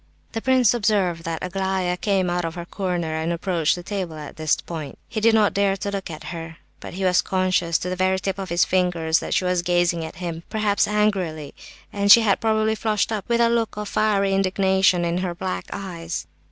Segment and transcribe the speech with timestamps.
[0.31, 4.35] The prince observed that Aglaya came out of her corner and approached the table at
[4.35, 4.97] this point.
[5.07, 8.39] He did not dare look at her, but he was conscious, to the very tips
[8.39, 11.53] of his fingers, that she was gazing at him, perhaps angrily;
[11.93, 15.35] and that she had probably flushed up with a look of fiery indignation in her
[15.35, 16.25] black eyes.